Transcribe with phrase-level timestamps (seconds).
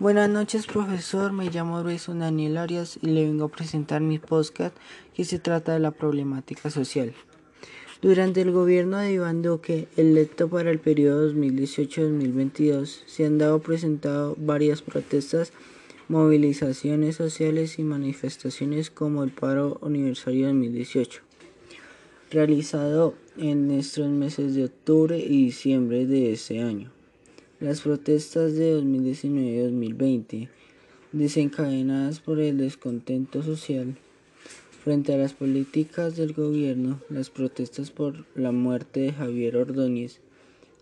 [0.00, 1.32] Buenas noches, profesor.
[1.32, 4.76] Me llamo Luis Daniel Arias y le vengo a presentar mi podcast
[5.12, 7.14] que se trata de la problemática social.
[8.00, 14.36] Durante el gobierno de Iván Duque, electo para el periodo 2018-2022, se han dado presentado
[14.38, 15.52] varias protestas,
[16.06, 21.22] movilizaciones sociales y manifestaciones como el paro aniversario 2018,
[22.30, 26.92] realizado en estos meses de octubre y diciembre de ese año.
[27.60, 30.48] Las protestas de 2019 y 2020,
[31.12, 33.96] desencadenadas por el descontento social
[34.84, 40.20] frente a las políticas del gobierno, las protestas por la muerte de Javier Ordóñez,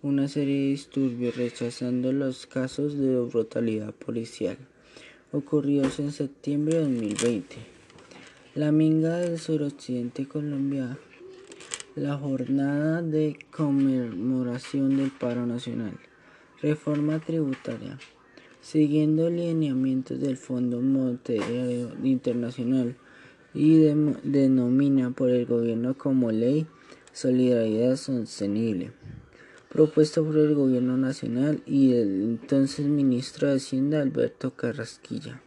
[0.02, 4.58] una serie de disturbios rechazando los casos de brutalidad policial
[5.32, 7.56] ocurridos en septiembre de 2020.
[8.54, 10.98] La Minga del suroccidente Colombia,
[11.94, 15.98] la jornada de conmemoración del paro nacional.
[16.62, 17.98] Reforma tributaria.
[18.62, 22.96] Siguiendo lineamientos del Fondo Monetario Internacional
[23.52, 23.78] y
[24.22, 26.66] denomina por el gobierno como Ley
[27.12, 28.92] Solidaridad Sostenible,
[29.68, 35.42] propuesto por el gobierno nacional y el entonces ministro de Hacienda Alberto Carrasquilla,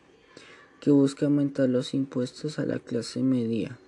[0.80, 3.80] que busca aumentar los impuestos a la clase media,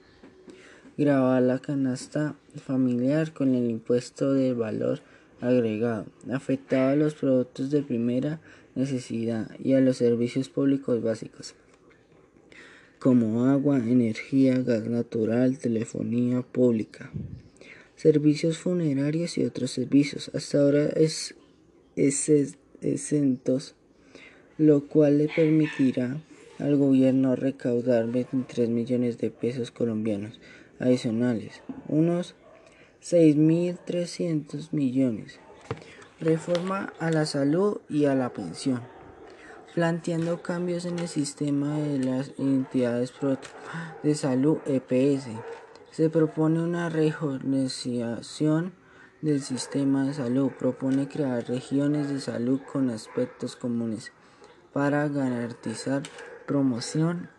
[0.98, 2.36] grabar la canasta
[2.66, 5.02] familiar con el impuesto de valor
[5.42, 8.40] agregado, afectaba a los productos de primera
[8.76, 11.56] necesidad y a los servicios públicos básicos,
[13.00, 17.12] como agua, energía, gas natural, telefonía pública,
[17.96, 20.32] servicios funerarios y otros servicios.
[20.34, 21.36] Hasta ahora es,
[21.96, 23.76] es exentos,
[24.58, 26.22] lo cual le permitirá
[26.60, 30.40] al gobierno recaudar 23 millones de pesos colombianos
[30.80, 32.36] adicionales, unos
[33.02, 35.40] 6.300 millones.
[36.20, 38.82] Reforma a la salud y a la pensión.
[39.74, 43.12] Planteando cambios en el sistema de las entidades
[44.04, 45.30] de salud EPS.
[45.90, 48.74] Se propone una regionalización
[49.22, 50.52] del sistema de salud.
[50.52, 54.12] Propone crear regiones de salud con aspectos comunes
[54.74, 56.04] para garantizar
[56.46, 57.30] promoción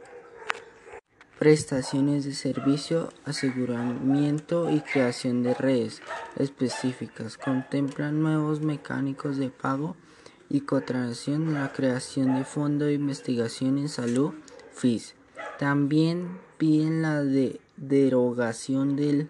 [1.39, 6.01] prestaciones de servicio, aseguramiento y creación de redes
[6.37, 7.37] específicas.
[7.37, 9.97] Contemplan nuevos mecánicos de pago
[10.49, 14.35] y contratación, la creación de fondo de investigación en salud,
[14.73, 15.17] FIS.
[15.59, 17.25] También piden la
[17.77, 19.29] derogación del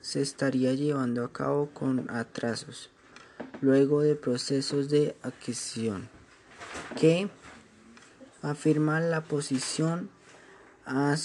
[0.00, 2.90] se estaría llevando a cabo con atrasos,
[3.60, 6.08] luego de procesos de adquisición
[6.98, 7.28] que
[8.42, 10.10] afirma la posición
[10.84, 11.16] han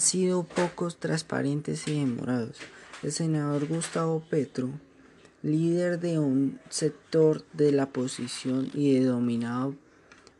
[0.00, 2.58] sido pocos transparentes y demorados.
[3.02, 4.70] El senador Gustavo Petro,
[5.42, 9.76] líder de un sector de la oposición y dominado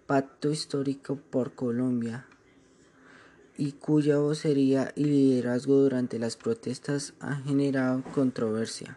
[0.06, 2.26] Pacto Histórico por Colombia
[3.56, 8.96] y cuya vocería y liderazgo durante las protestas ha generado controversia.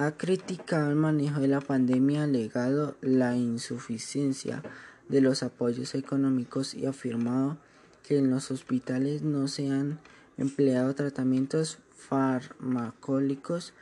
[0.00, 4.62] Ha criticado el manejo de la pandemia, alegado la insuficiencia
[5.08, 7.56] de los apoyos económicos y afirmado
[8.04, 9.98] que en los hospitales no se han
[10.36, 13.72] empleado tratamientos farmacólicos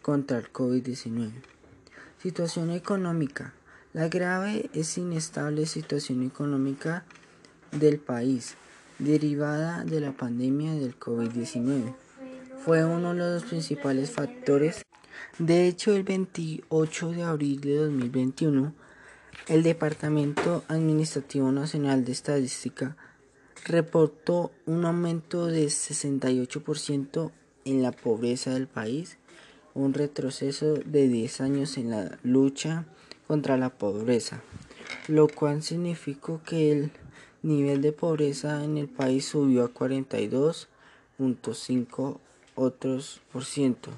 [0.00, 1.32] contra el COVID-19.
[2.22, 3.52] Situación económica.
[3.92, 7.04] La grave es inestable situación económica
[7.72, 8.54] del país,
[8.98, 11.94] derivada de la pandemia del COVID-19,
[12.66, 14.85] fue uno de los principales factores.
[15.38, 18.72] De hecho, el 28 de abril de 2021,
[19.48, 22.96] el Departamento Administrativo Nacional de Estadística
[23.66, 27.32] reportó un aumento de 68%
[27.64, 29.18] en la pobreza del país,
[29.74, 32.86] un retroceso de 10 años en la lucha
[33.26, 34.42] contra la pobreza,
[35.08, 36.92] lo cual significó que el
[37.42, 42.18] nivel de pobreza en el país subió a 42.5
[42.54, 43.90] otros por ciento.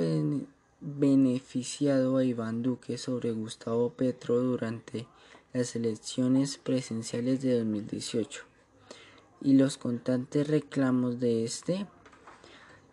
[0.81, 5.07] beneficiado a Iván Duque sobre Gustavo Petro durante
[5.51, 8.50] las elecciones presidenciales de 2018
[9.41, 11.87] y los constantes reclamos de este,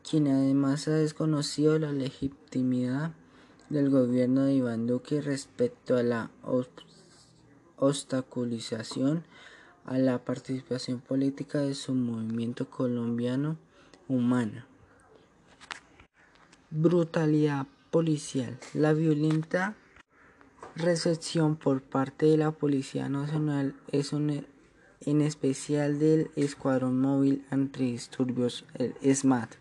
[0.08, 3.12] quien además ha desconocido la legitimidad
[3.68, 6.30] del gobierno de Iván Duque respecto a la
[7.76, 9.24] obstaculización
[9.84, 13.56] a la participación política de su movimiento colombiano
[14.06, 14.66] humana.
[16.70, 18.58] Brutalidad policial.
[18.74, 19.76] La violenta
[20.76, 24.46] recepción por parte de la Policía Nacional es un,
[25.00, 29.54] en especial del Escuadrón Móvil Antidisturbios, el SMAT,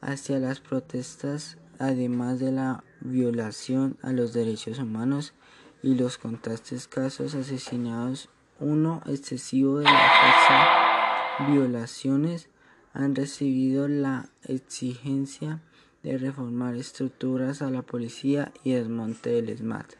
[0.00, 5.34] hacia las protestas, además de la violación a los derechos humanos
[5.82, 8.28] y los constantes casos asesinados
[8.60, 12.48] uno excesivo de la fuerza violaciones
[12.92, 15.62] han recibido la exigencia
[16.02, 19.94] de reformar estructuras a la policía y desmonte del SMAT.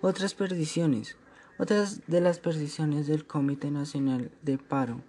[0.00, 1.16] Otras perdiciones.
[1.58, 5.00] Otras de las perdiciones del Comité Nacional de Paro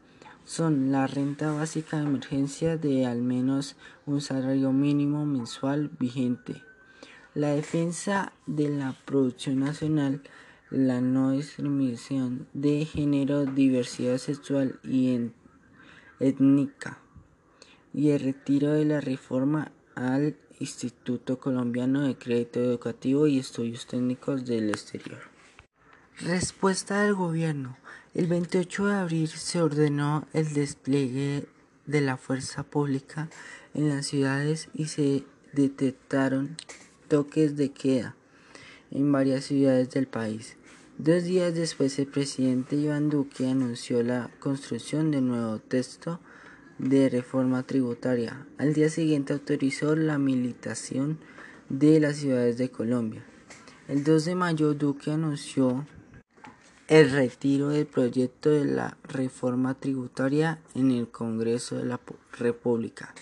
[0.45, 6.63] son la renta básica de emergencia de al menos un salario mínimo mensual vigente,
[7.33, 10.21] la defensa de la producción nacional,
[10.69, 15.31] la no discriminación de género, diversidad sexual y
[16.21, 16.99] étnica,
[17.93, 24.45] y el retiro de la reforma al Instituto Colombiano de Crédito Educativo y Estudios Técnicos
[24.45, 25.36] del Exterior.
[26.21, 27.77] Respuesta del gobierno.
[28.15, 31.45] El 28 de abril se ordenó el despliegue
[31.85, 33.29] de la fuerza pública
[33.75, 36.57] en las ciudades y se detectaron
[37.07, 38.15] toques de queda
[38.89, 40.57] en varias ciudades del país.
[40.97, 46.19] Dos días después el presidente Iván Duque anunció la construcción de un nuevo texto
[46.79, 48.43] de reforma tributaria.
[48.57, 51.19] Al día siguiente autorizó la militación
[51.69, 53.23] de las ciudades de Colombia.
[53.87, 55.85] El 2 de mayo Duque anunció
[56.87, 61.99] retiro del proyecto de la reforma tributaria en el Congreso de la
[62.37, 63.13] República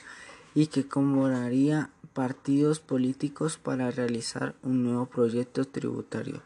[0.53, 6.41] y que convocaría partidos políticos para realizar un nuevo proyecto tributario.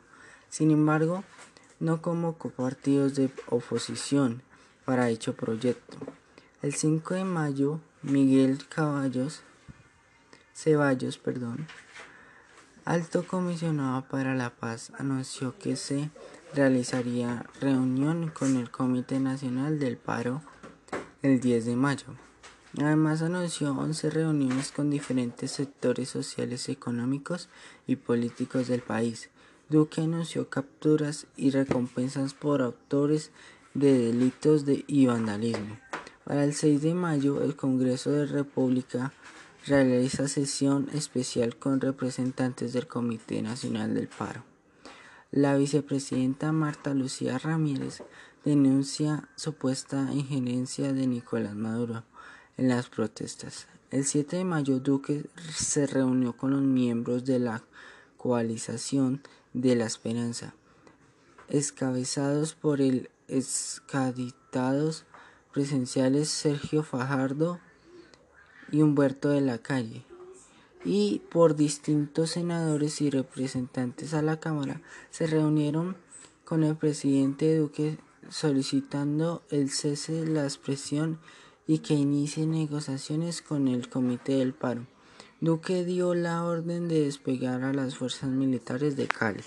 [0.50, 1.24] Sin embargo,
[1.80, 4.42] no convocó partidos de oposición
[4.86, 5.98] para dicho proyecto.
[6.62, 9.44] El 5 de mayo, Miguel Caballos,
[10.54, 11.68] Ceballos perdón,
[12.86, 16.10] Alto Comisionado para la Paz anunció que se
[16.53, 20.41] realizaría reunión con el Comité Nacional del Paro
[21.22, 22.08] el 10 de mayo.
[22.77, 27.50] Además anunció 11 reuniones con diferentes sectores sociales, económicos
[27.88, 29.29] y políticos del país.
[29.70, 33.32] Duque anunció capturas y recompensas por autores
[33.74, 35.77] de delitos de y vandalismo.
[36.24, 39.13] Para el 6 de mayo, el Congreso de República
[39.65, 44.49] realiza sesión especial con representantes del Comité Nacional del Paro.
[45.32, 48.02] La vicepresidenta Marta Lucía Ramírez
[48.46, 52.04] denuncia supuesta injerencia de Nicolás Maduro
[52.58, 53.68] en las protestas.
[53.92, 57.64] El 7 de mayo Duque se reunió con los miembros de la
[58.18, 59.22] coalización
[59.54, 60.56] de la esperanza,
[61.48, 65.06] escabezados por el escaditados
[65.54, 67.60] presenciales Sergio Fajardo
[68.72, 70.09] y Humberto de la Calle
[70.86, 75.98] y por distintos senadores y representantes a la Cámara se reunieron
[76.46, 77.98] con el presidente Duque
[78.30, 81.20] solicitando el cese de la expresión
[81.68, 84.88] y que inicie negociaciones con el Comité del Paro.
[85.42, 89.44] Duque dio la orden de despegar a las fuerzas militares de Cali.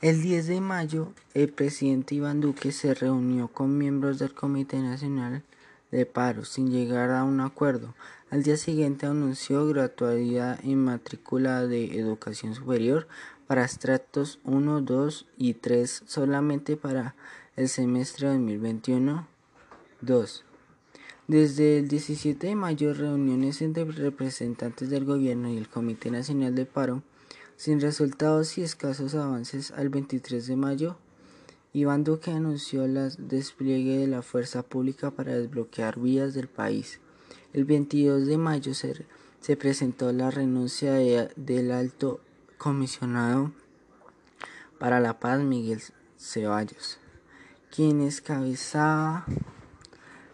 [0.00, 5.42] El 10 de mayo, el presidente Iván Duque se reunió con miembros del Comité Nacional
[5.90, 7.94] de Paro sin llegar a un acuerdo.
[8.30, 13.08] Al día siguiente anunció gratuidad en matrícula de educación superior
[13.46, 17.14] para estratos 1, 2 y 3 solamente para
[17.56, 19.24] el semestre 2021-2.
[21.26, 26.66] Desde el 17 de mayo, reuniones entre representantes del gobierno y el Comité Nacional de
[26.66, 27.02] Paro,
[27.56, 30.98] sin resultados y escasos avances al 23 de mayo,
[31.72, 37.00] Iván Duque anunció el despliegue de la fuerza pública para desbloquear vías del país.
[37.52, 39.06] El 22 de mayo se,
[39.40, 40.94] se presentó la renuncia
[41.36, 42.20] del alto
[42.58, 43.52] comisionado
[44.78, 45.80] para la paz Miguel
[46.18, 46.98] Ceballos,
[47.74, 49.24] quien encabezaba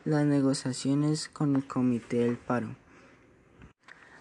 [0.05, 2.77] las negociaciones con el Comité del Paro.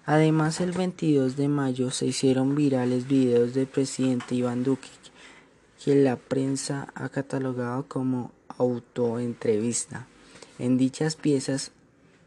[0.05, 4.89] Además, el 22 de mayo se hicieron virales videos del presidente Iván Duque
[5.83, 10.07] que la prensa ha catalogado como autoentrevista.
[10.57, 11.71] En dichas piezas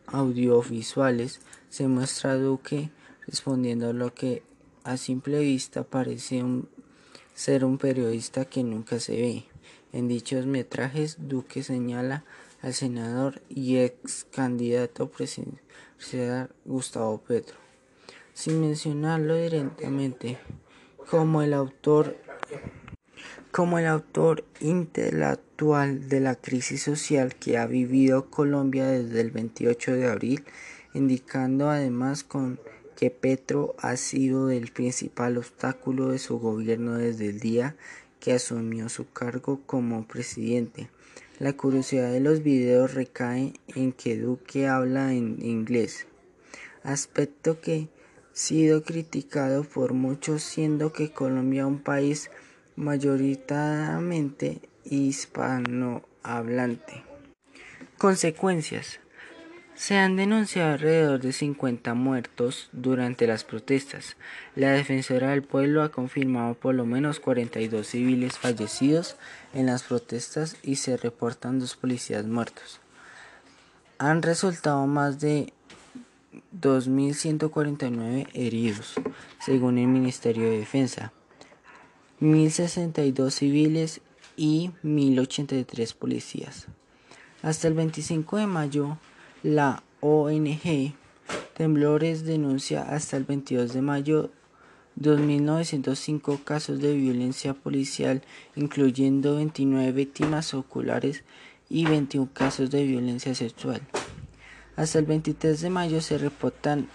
[0.07, 2.91] audiovisuales se muestra a Duque
[3.27, 4.43] respondiendo a lo que
[4.85, 6.45] a simple vista parece
[7.35, 9.45] ser un periodista que nunca se ve.
[9.93, 12.25] En dichos metrajes, Duque señala
[12.63, 17.57] al senador y ex candidato presidencial Gustavo Petro,
[18.33, 20.39] sin mencionarlo directamente,
[21.11, 22.17] como el autor
[23.51, 29.95] como el autor intelectual de la crisis social que ha vivido Colombia desde el 28
[29.95, 30.45] de abril,
[30.93, 32.61] indicando además con
[32.97, 37.77] que Petro ha sido el principal obstáculo de su gobierno desde el día
[38.21, 40.89] que asumió su cargo como presidente.
[41.39, 46.07] La curiosidad de los videos recae en que Duque habla en inglés,
[46.83, 52.31] aspecto que ha sido criticado por muchos siendo que Colombia un país
[52.77, 57.03] mayoritariamente hispanohablante.
[57.99, 59.01] Consecuencias.
[59.75, 64.17] Se han denunciado alrededor de 50 muertos durante las protestas.
[64.55, 69.17] La defensora del pueblo ha confirmado por lo menos 42 civiles fallecidos
[69.53, 72.81] en las protestas y se reportan dos policías muertos.
[73.99, 75.53] Han resultado más de
[76.59, 78.95] 2.149 heridos,
[79.45, 81.13] según el Ministerio de Defensa.
[82.21, 84.01] 1.062 civiles
[84.37, 86.67] y 1.083 policías.
[87.43, 88.99] Hasta el 25 de mayo,
[89.43, 90.95] la ONG
[91.57, 94.31] Temblores denuncia hasta el 22 de mayo
[95.01, 98.21] 2.905 casos de violencia policial,
[98.57, 101.25] incluyendo 29 víctimas oculares
[101.71, 103.81] y 21 casos de violencia sexual.
[104.77, 106.89] Hasta el 23 de mayo se reportan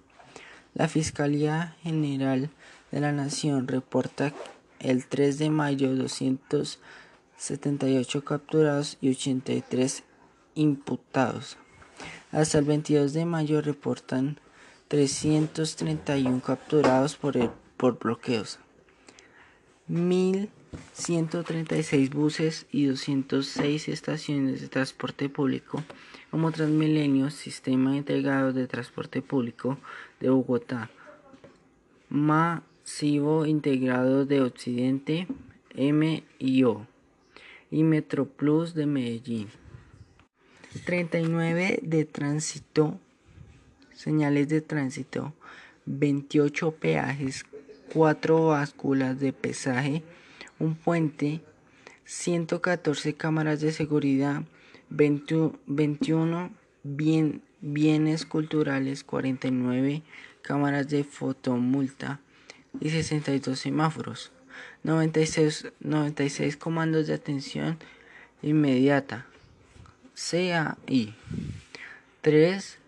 [0.72, 2.48] La Fiscalía General
[2.90, 4.32] de la Nación reporta
[4.78, 10.04] el 3 de mayo 278 capturados y 83
[10.54, 11.58] imputados.
[12.32, 14.40] Hasta el 22 de mayo reportan
[14.88, 18.58] 331 capturados por, por bloqueos.
[20.96, 25.82] 1.136 buses y 206 estaciones de transporte público
[26.30, 29.78] como Transmilenio, Sistema Integrado de Transporte Público
[30.20, 30.90] de Bogotá,
[32.08, 35.28] Masivo Integrado de Occidente,
[35.76, 36.86] MIO
[37.70, 39.48] y Metroplus de Medellín.
[40.84, 42.98] 39 de tránsito,
[43.92, 45.32] señales de tránsito,
[45.86, 47.44] 28 peajes,
[47.92, 50.02] 4 básculas de pesaje,
[50.58, 51.40] un puente,
[52.04, 54.42] 114 cámaras de seguridad,
[54.90, 56.50] 21
[56.82, 60.02] bienes culturales, 49
[60.42, 62.20] cámaras de fotomulta
[62.80, 64.32] y 62 semáforos,
[64.82, 67.78] 96, 96 comandos de atención
[68.42, 69.26] inmediata,
[70.14, 71.14] CAI,
[72.20, 72.78] 3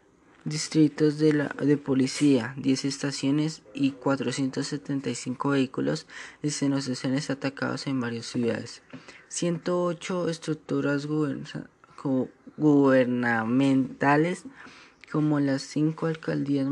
[0.47, 6.07] distritos de, la, de policía, 10 estaciones y 475 vehículos
[6.41, 8.83] y asociaciones atacados en varias ciudades,
[9.29, 11.09] 108 estructuras
[12.57, 14.45] gubernamentales
[15.11, 16.69] como las cinco alcaldías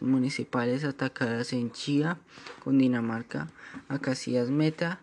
[0.00, 2.18] municipales atacadas en Chía,
[2.64, 3.48] Cundinamarca,
[3.88, 5.00] Acacias Meta,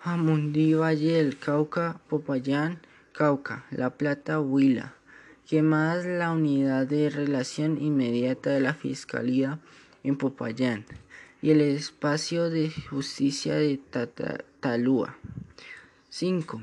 [0.00, 2.78] Jamundí, Valle del Cauca, Popayán,
[3.12, 4.94] Cauca, La Plata, Huila,
[5.48, 9.58] quemadas la unidad de relación inmediata de la Fiscalía
[10.04, 10.84] en Popayán
[11.40, 13.80] y el espacio de justicia de
[14.60, 15.16] Talúa.
[16.10, 16.60] 5.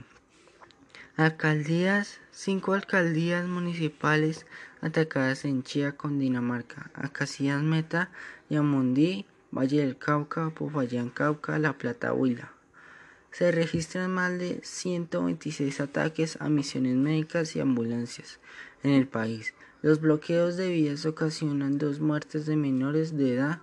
[1.18, 4.46] Alcaldías, cinco alcaldías municipales
[4.82, 8.12] atacadas en Chía, Dinamarca, Acacias Meta,
[8.52, 12.52] Yamundí, Valle del Cauca, Popayán, Cauca, La Plata, Huila
[13.36, 18.40] se registran más de 126 ataques a misiones médicas y ambulancias
[18.86, 19.54] en el país.
[19.82, 23.62] Los bloqueos de vías ocasionan dos muertes de menores de edad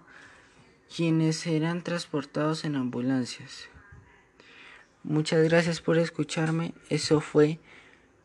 [0.94, 3.68] quienes eran transportados en ambulancias.
[5.04, 6.74] Muchas gracias por escucharme.
[6.90, 7.60] Eso fue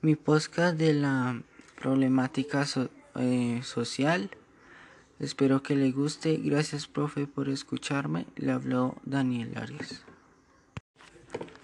[0.02, 1.42] mi podcast de la
[1.80, 2.66] problemática
[3.16, 4.32] eh, social.
[5.20, 6.38] Espero que le guste.
[6.38, 8.26] Gracias, profe, por escucharme.
[8.36, 10.07] Le habló Daniel Arias.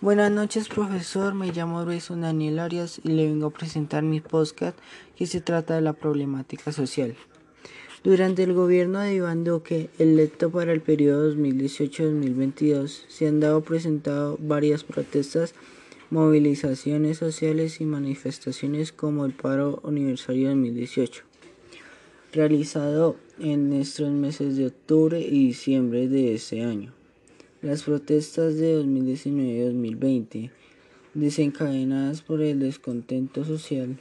[0.03, 1.33] Buenas noches, profesor.
[1.33, 4.77] Me llamo Ruiz Daniel Arias y le vengo a presentar mi podcast
[5.15, 7.15] que se trata de la problemática social.
[8.03, 14.37] Durante el gobierno de Iván Duque, electo para el periodo 2018-2022, se han dado presentado
[14.41, 15.55] varias protestas,
[16.09, 21.23] movilizaciones sociales y manifestaciones como el paro aniversario 2018,
[22.33, 26.93] realizado en estos meses de octubre y diciembre de ese año.
[27.63, 30.51] Las protestas de 2019 y 2020,
[31.13, 33.97] desencadenadas por el descontento social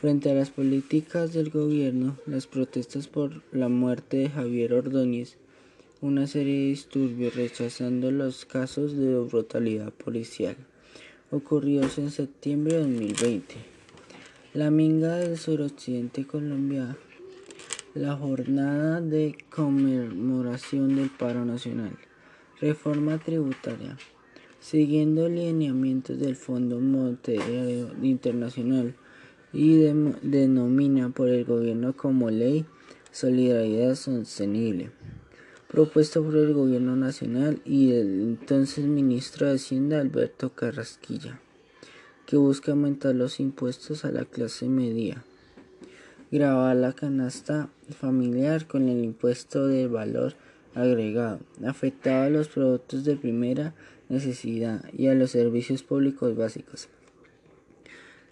[0.00, 5.38] frente a las políticas del gobierno, las protestas por la muerte de Javier Ordóñez,
[6.00, 10.56] una serie de disturbios rechazando los casos de brutalidad policial
[11.32, 13.56] ocurridos en septiembre de 2020.
[14.54, 16.96] La Minga del suroccidente colombiano,
[17.94, 22.07] la jornada de conmemoración del paro nacional.
[22.60, 23.96] Reforma tributaria.
[24.58, 28.96] Siguiendo lineamientos del Fondo Monetario Internacional
[29.52, 29.76] y
[30.22, 32.66] denomina por el gobierno como Ley
[33.12, 34.90] Solidaridad Sostenible,
[35.68, 41.40] propuesto por el gobierno nacional y el entonces ministro de Hacienda Alberto Carrasquilla,
[42.26, 45.22] que busca aumentar los impuestos a la clase media,
[46.32, 50.34] grabar la canasta familiar con el impuesto de valor
[50.74, 53.74] agregado, afectaba a los productos de primera
[54.08, 56.88] necesidad y a los servicios públicos básicos,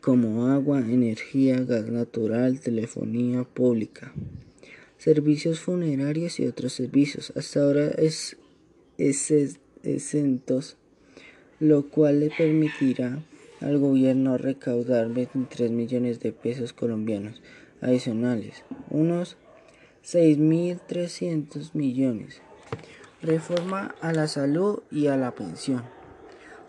[0.01, 4.13] como agua, energía, gas natural, telefonía pública,
[4.99, 7.33] servicios funerarios y otros servicios.
[7.37, 8.37] Hasta ahora es,
[8.99, 10.77] es exentos,
[11.61, 13.23] lo cual le permitirá
[13.61, 17.43] al gobierno recaudar 23 millones de pesos colombianos
[17.81, 19.37] adicionales, unos
[20.07, 22.41] 6.300 millones.
[23.23, 25.83] Reforma a la salud y a la pensión.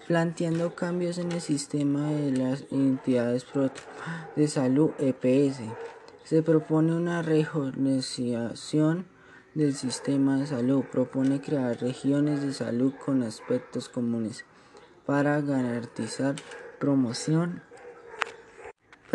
[0.08, 3.46] Planteando cambios en el sistema de las entidades
[4.36, 5.60] de salud EPS.
[6.24, 9.06] Se propone una reorganización
[9.54, 10.86] del sistema de salud.
[10.92, 14.46] Propone crear regiones de salud con aspectos comunes
[15.06, 16.34] para garantizar
[16.80, 17.62] promoción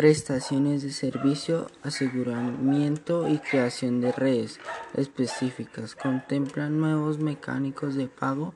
[0.03, 4.59] prestaciones de servicio, aseguramiento y creación de redes
[4.95, 5.95] específicas.
[5.95, 8.53] Contemplan nuevos mecánicos de pago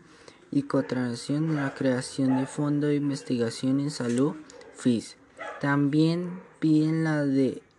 [0.51, 4.35] y contratación, la creación de fondo de investigación en salud,
[4.75, 5.15] FIS.
[5.61, 7.23] También piden la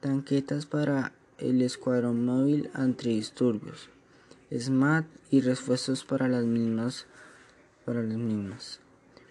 [0.00, 3.88] tanquetas para el escuadrón móvil antidisturbios,
[4.56, 7.06] SMAT y refuerzos para las mismas
[7.84, 8.78] para las.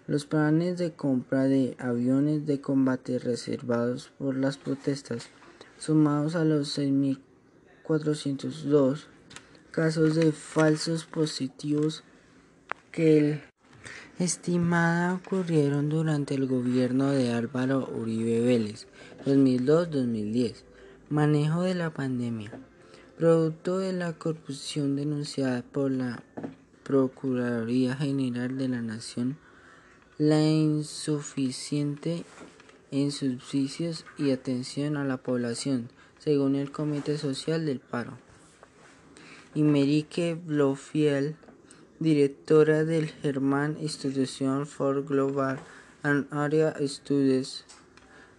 [0.06, 5.30] Los planes de compra de aviones de combate reservados por las protestas,
[5.78, 9.06] sumados a los 6.402
[9.72, 12.04] casos de falsos positivos
[12.92, 13.40] que
[14.18, 18.86] estimada ocurrieron durante el gobierno de Álvaro Uribe Vélez
[19.24, 20.62] 2002-2010.
[21.08, 22.52] Manejo de la pandemia.
[23.16, 26.22] Producto de la corrupción denunciada por la
[26.84, 29.38] Procuraduría General de la Nación
[30.18, 32.24] la insuficiente
[32.90, 38.18] en subsidios y atención a la población, según el Comité Social del Paro.
[39.54, 41.36] Imerique Blofiel,
[41.98, 45.58] directora del German Institution for Global
[46.02, 47.66] and Area Studies,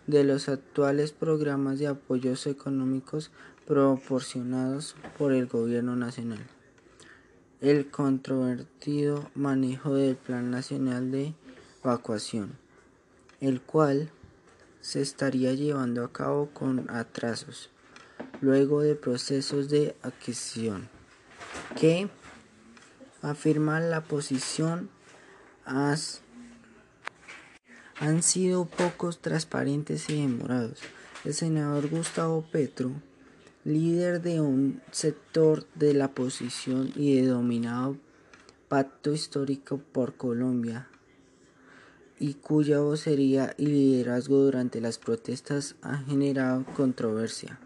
[0.07, 3.29] de los actuales programas de apoyos económicos
[3.67, 6.47] proporcionados por el Gobierno Nacional.
[7.61, 11.35] El controvertido manejo del Plan Nacional de
[11.83, 12.57] evacuación,
[13.39, 14.09] el cual
[14.81, 17.69] se estaría llevando a cabo con atrasos,
[18.41, 20.89] luego de procesos de adquisición,
[21.79, 22.09] que
[23.21, 24.89] afirman la posición
[25.65, 26.21] as,
[27.99, 30.79] han sido pocos transparentes y demorados.
[31.23, 32.91] El senador Gustavo Petro,
[33.63, 37.97] líder de un sector de la oposición y de dominado
[38.67, 40.89] pacto histórico por Colombia,
[42.19, 47.59] y cuya vocería y liderazgo durante las protestas ha generado controversia.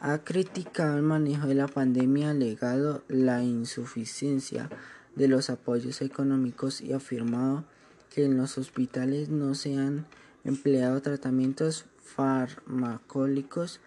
[0.00, 4.70] Ha criticado el manejo de la pandemia, alegado la insuficiencia
[5.16, 7.64] de los apoyos económicos y afirmado
[8.10, 10.06] que en los hospitales no se han
[10.44, 13.80] empleado tratamientos farmacólicos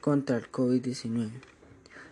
[0.00, 1.30] contra el COVID-19.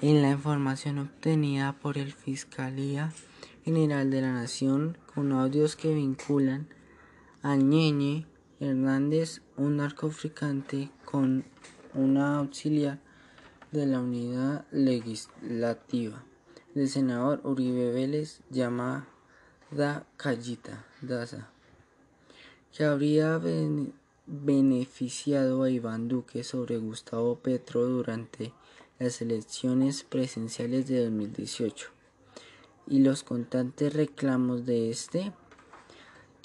[0.00, 3.12] en la información obtenida por el Fiscalía
[3.70, 6.66] General de la Nación con audios que vinculan
[7.40, 8.26] a Ñeñe
[8.58, 11.44] Hernández, un narcotraficante, con
[11.94, 12.98] una auxiliar
[13.70, 16.24] de la unidad legislativa
[16.74, 19.06] del senador Uribe Vélez llamada
[20.16, 21.48] Callita Daza,
[22.72, 23.40] que habría
[24.26, 28.52] beneficiado a Iván Duque sobre Gustavo Petro durante
[28.98, 31.99] las elecciones presidenciales de 2018
[32.86, 35.32] y los constantes reclamos de este,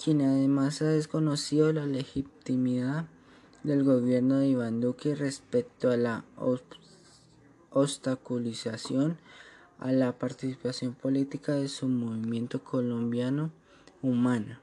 [0.01, 3.07] quien además ha desconocido la legitimidad
[3.63, 6.23] del gobierno de Iván Duque respecto a la
[7.71, 9.17] obstaculización
[9.79, 13.51] a la participación política de su movimiento colombiano
[14.01, 14.61] humana.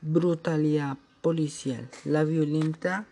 [0.00, 1.88] Brutalidad policial.
[2.04, 3.06] La violenta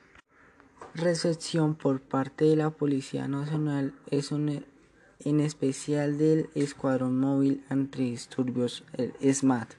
[0.94, 4.64] recepción por parte de la Policía Nacional es un,
[5.24, 9.70] en especial del Escuadrón Móvil Antidisturbios, el SMAT,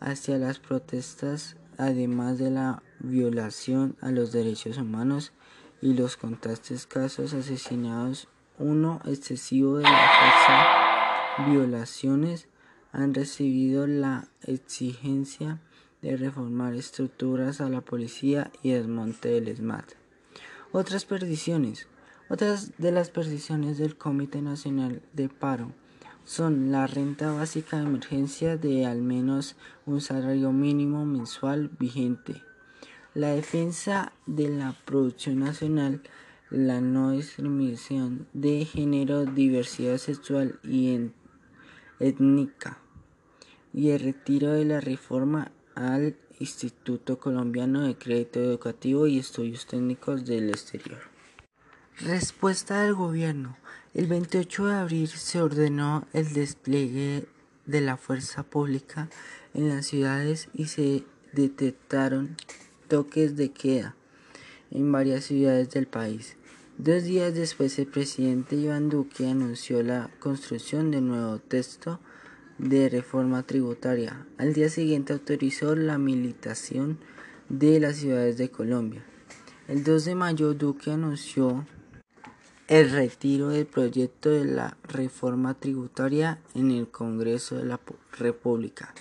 [0.00, 5.32] hacia las protestas, además de la violación a los derechos humanos
[5.82, 9.90] y los constantes casos asesinados, uno excesivo de la
[11.38, 12.48] fuerza, violaciones,
[12.92, 15.60] han recibido la exigencia
[16.02, 19.92] de reformar estructuras a la policía y desmonte del SMAT.
[20.72, 21.88] Otras perdiciones.
[22.30, 25.72] Otras de las perdiciones del Comité Nacional de Paro
[26.24, 32.40] son la renta básica de emergencia de al menos un salario mínimo mensual vigente,
[33.14, 36.02] la defensa de la producción nacional,
[36.50, 41.10] la no discriminación de género, diversidad sexual y
[41.98, 42.78] étnica,
[43.74, 50.24] y el retiro de la reforma al Instituto Colombiano de Crédito Educativo y Estudios Técnicos
[50.24, 51.09] del Exterior.
[52.02, 53.58] Respuesta del gobierno.
[53.92, 57.26] El 28 de abril se ordenó el despliegue
[57.66, 59.10] de la fuerza pública
[59.52, 62.38] en las ciudades y se detectaron
[62.88, 63.96] toques de queda
[64.70, 66.36] en varias ciudades del país.
[66.78, 72.00] Dos días después el presidente Iván Duque anunció la construcción de un nuevo texto
[72.56, 74.24] de reforma tributaria.
[74.38, 76.98] Al día siguiente autorizó la militación
[77.50, 79.04] de las ciudades de Colombia.
[79.68, 81.66] El 2 de mayo Duque anunció
[82.70, 87.80] el retiro del proyecto de la reforma tributaria en el Congreso de la
[88.12, 88.94] República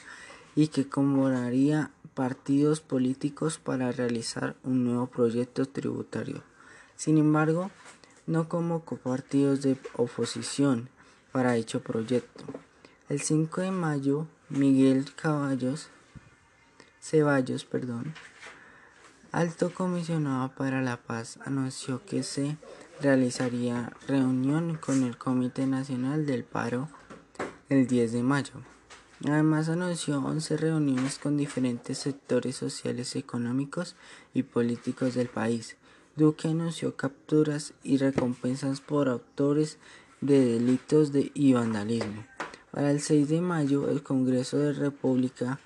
[0.55, 6.41] y que convocaría partidos políticos para realizar un nuevo proyecto tributario.
[6.95, 7.69] Sin embargo,
[8.25, 10.89] no convocó partidos de oposición
[11.31, 12.45] para dicho proyecto.
[13.07, 15.89] El 5 de mayo, Miguel Caballos,
[16.99, 18.15] Ceballos, perdón,
[19.31, 22.57] alto comisionado para la paz, anunció que se
[23.01, 26.89] realizaría reunión con el Comité Nacional del Paro
[27.69, 28.53] el 10 de mayo.
[29.25, 33.95] Además anunció 11 reuniones con diferentes sectores sociales, económicos
[34.33, 35.77] y políticos del país.
[36.15, 39.77] Duque anunció capturas y recompensas por autores
[40.19, 42.25] de delitos de y vandalismo.
[42.71, 45.59] Para el 6 de mayo, el Congreso de República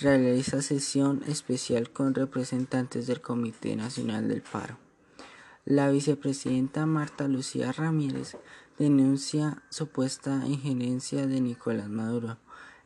[0.00, 4.85] realiza sesión especial con representantes del Comité Nacional del Paro.
[5.66, 8.36] La vicepresidenta Marta Lucía Ramírez
[8.78, 12.36] denuncia supuesta injerencia de Nicolás Maduro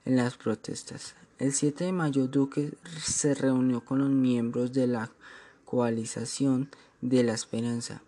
[0.07, 1.15] en las protestas.
[1.39, 5.11] El 7 de mayo, Duque se reunió con los miembros de la
[5.67, 6.71] coalización
[7.03, 8.01] de la esperanza,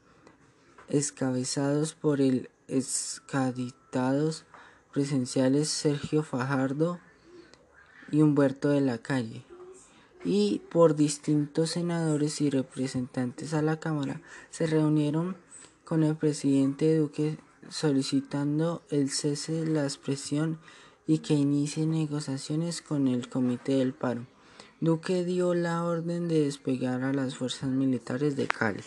[0.88, 4.46] escabezados por el excaditados
[4.90, 6.98] presenciales Sergio Fajardo
[8.10, 9.44] y Humberto de la Calle,
[10.24, 15.36] y por distintos senadores y representantes a la Cámara se reunieron
[15.84, 20.58] con el presidente Duque solicitando el cese de la expresión
[21.06, 24.26] y que inicie negociaciones con el Comité del Paro.
[24.80, 28.82] Duque dio la orden de despegar a las fuerzas militares de Cali.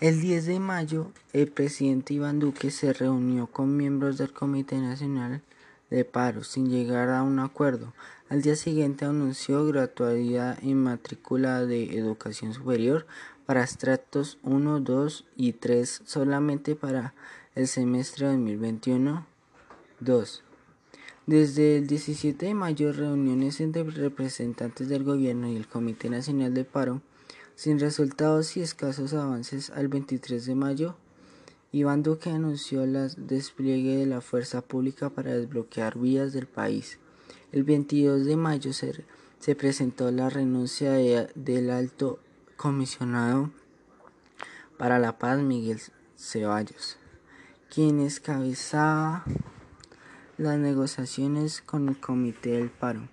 [0.00, 5.42] El 10 de mayo, el presidente Iván Duque se reunió con miembros del Comité Nacional
[5.90, 7.92] de Paro sin llegar a un acuerdo.
[8.30, 13.04] Al día siguiente anunció gratuidad en matrícula de educación superior
[13.44, 17.12] para estratos 1, 2 y 3 solamente para
[17.56, 19.24] el semestre 2021-2.
[21.26, 26.62] Desde el 17 de mayo, reuniones entre representantes del gobierno y el Comité Nacional de
[26.62, 27.02] Paro
[27.56, 30.94] sin resultados y escasos avances, al 23 de mayo,
[31.72, 36.99] Iván Duque anunció el despliegue de la fuerza pública para desbloquear vías del país.
[37.52, 39.04] El 22 de mayo se,
[39.38, 40.92] se presentó la renuncia
[41.34, 42.20] del alto
[42.56, 43.50] comisionado
[44.78, 45.80] para la paz Miguel
[46.16, 46.96] Ceballos,
[47.68, 49.24] quien encabezaba
[50.38, 53.08] las negociaciones con el Comité del Paro.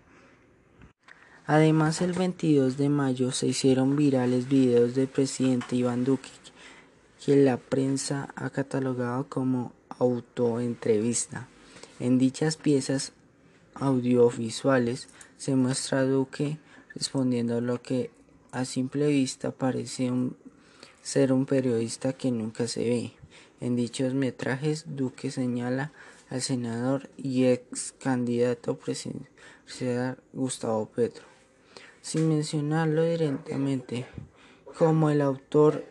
[1.45, 6.29] Además, el 22 de mayo se hicieron virales videos del presidente Iván Duque
[7.25, 11.47] que la prensa ha catalogado como autoentrevista.
[11.99, 13.11] En dichas piezas
[13.79, 16.57] audiovisuales se muestra a Duque
[16.95, 18.11] respondiendo a lo que
[18.51, 20.11] a simple vista parece
[21.01, 23.13] ser un periodista que nunca se ve.
[23.59, 25.91] En dichos metrajes, Duque señala
[26.29, 31.37] al senador y ex candidato presidencial Gustavo Petro
[32.07, 34.05] sin mencionarlo directamente,
[34.77, 35.83] como el autor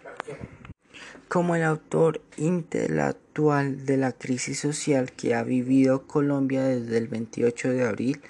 [1.28, 7.70] como el autor intelectual de la crisis social que ha vivido Colombia desde el 28
[7.70, 8.20] de abril,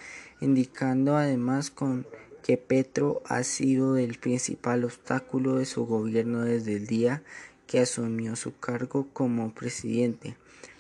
[0.41, 2.07] indicando además con
[2.43, 7.23] que Petro ha sido el principal obstáculo de su gobierno desde el día
[7.67, 10.37] que asumió su cargo como presidente.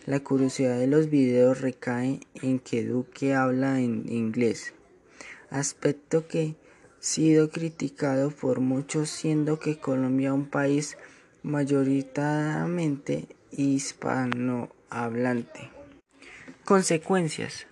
[0.07, 4.75] La curiosidad de los videos recae en que Duque habla en inglés,
[5.51, 10.97] aspecto que ha sido criticado por muchos siendo que Colombia un país
[11.47, 15.71] mayoritariamente hispanohablante.
[16.65, 17.69] Consecuencias.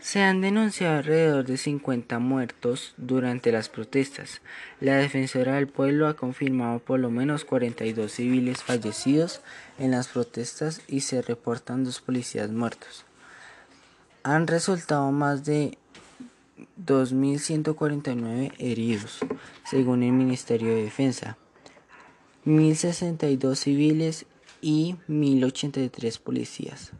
[0.00, 4.40] Se han denunciado alrededor de 50 muertos durante las protestas.
[4.80, 9.42] La defensora del pueblo ha confirmado por lo menos 42 civiles fallecidos
[9.78, 13.04] en las protestas y se reportan dos policías muertos.
[14.22, 15.76] Han resultado más de
[16.82, 19.18] 2.149 heridos,
[19.64, 21.36] según el Ministerio de Defensa,
[22.46, 24.26] 1.062 civiles
[24.60, 26.92] y 1.083 policías.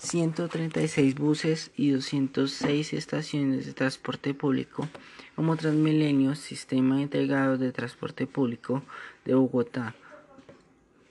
[0.00, 4.88] 1.136 buses y 206 estaciones de transporte público
[5.34, 8.82] como Transmilenio, Sistema Integrado de Transporte Público
[9.24, 9.94] de Bogotá,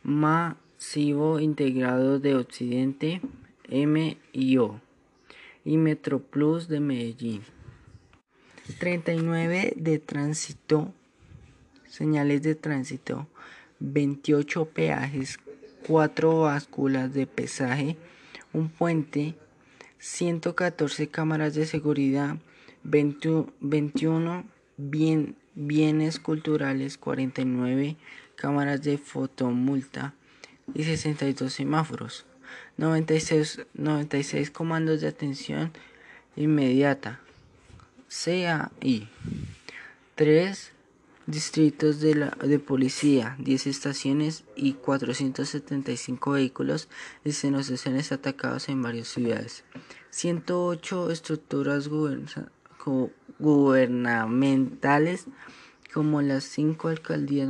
[0.03, 3.21] Masivo Integrado de Occidente,
[3.69, 4.79] MIO,
[5.63, 7.41] y Metroplus de Medellín.
[8.79, 10.93] 39 de tránsito,
[11.87, 13.27] señales de tránsito,
[13.79, 15.39] 28 peajes,
[15.87, 17.97] 4 básculas de pesaje,
[18.53, 19.35] un puente,
[19.99, 22.37] 114 cámaras de seguridad,
[22.83, 24.45] 21
[25.55, 27.97] bienes culturales, 49
[28.35, 30.13] cámaras de fotomulta
[30.73, 32.25] y 62 semáforos,
[32.77, 35.71] 96, 96 comandos de atención
[36.35, 37.19] inmediata,
[38.09, 39.09] CAI,
[40.15, 40.71] 3
[41.27, 46.89] distritos de, la, de policía, 10 estaciones y 475 vehículos
[47.23, 49.63] y sesiones atacados en varias ciudades,
[50.09, 51.89] 108 estructuras
[53.39, 55.25] gubernamentales
[55.93, 57.49] como las cinco alcaldías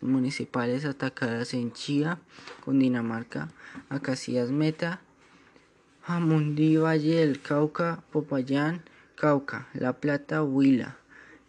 [0.00, 2.18] municipales atacadas en Chía,
[2.64, 3.50] Cundinamarca,
[3.90, 5.02] Acacias Meta,
[6.02, 8.82] Jamundí, Valle del Cauca, Popayán,
[9.16, 10.98] Cauca, La Plata, Huila,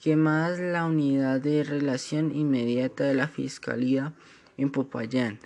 [0.05, 4.13] quemadas la unidad de relación inmediata de la Fiscalía
[4.55, 5.39] en Popayán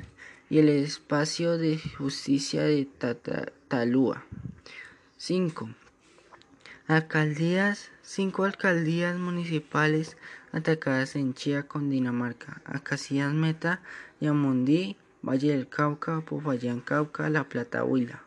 [0.49, 2.85] y el espacio de justicia de
[3.69, 4.25] Talúa.
[5.15, 5.69] 5.
[6.87, 10.17] Alcaldías, cinco alcaldías municipales
[10.51, 13.81] atacadas en Chía, Dinamarca, Acacias Meta,
[14.19, 18.23] Yamundí, Valle del Cauca, Popayán, Cauca, La Plata, Huila.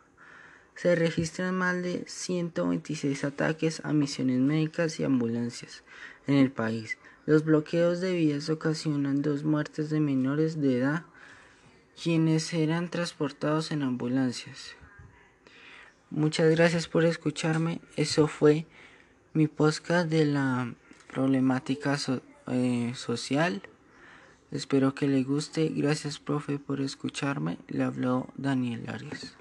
[0.76, 5.84] Se registran más de 126 ataques a misiones médicas y ambulancias
[6.26, 6.98] en el país.
[7.26, 11.04] Los bloqueos de vías ocasionan dos muertes de menores de edad,
[12.02, 14.74] quienes eran transportados en ambulancias.
[16.10, 17.80] Muchas gracias por escucharme.
[17.96, 18.66] Eso fue
[19.32, 20.74] mi podcast de la
[21.10, 21.96] problemática
[22.48, 23.62] eh, social.
[24.50, 25.68] Espero que le guste.
[25.68, 27.58] Gracias, profe, por escucharme.
[27.68, 29.36] Le habló Daniel Arias.